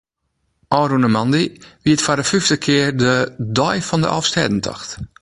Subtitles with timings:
[0.79, 1.47] Ofrûne moandei
[1.83, 3.13] wie it foar de fiifde kear de
[3.57, 4.91] ‘Dei fan de Alvestêdetocht’.